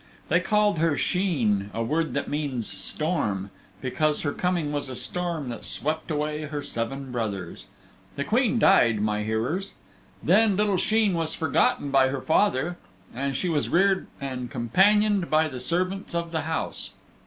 [0.29, 3.51] They called her "Sheen," a word that means "Storm,"
[3.81, 7.67] because her coming was a storm that swept away her seven brothers.
[8.15, 9.73] The Queen died, my hearers.
[10.23, 12.79] Then little Sheen was forgotten by her father,
[13.13, 16.89] and she was reared and companioned by the servants of the house.